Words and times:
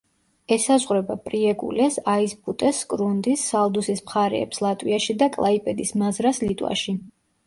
ესაზღვრება 0.53 1.15
პრიეკულეს, 1.25 1.97
აიზპუტეს, 2.13 2.79
სკრუნდის, 2.85 3.43
სალდუსის 3.51 4.01
მხარეებს 4.05 4.63
ლატვიაში 4.67 5.17
და 5.21 5.29
კლაიპედის 5.37 5.93
მაზრას 6.05 6.41
ლიტვაში. 6.47 6.95